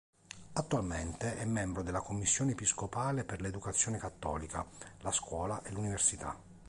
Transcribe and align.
Attualmente 0.53 1.37
è 1.37 1.45
membro 1.45 1.83
della 1.83 2.01
commissione 2.01 2.53
episcopale 2.53 3.23
per 3.23 3.39
l'educazione 3.39 3.99
cattolica, 3.99 4.65
la 5.01 5.11
scuola 5.11 5.61
e 5.61 5.69
l'università. 5.71 6.35